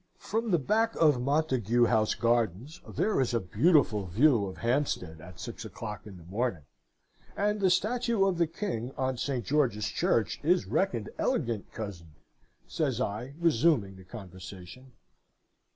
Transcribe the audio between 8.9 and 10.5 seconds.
on St. George's Church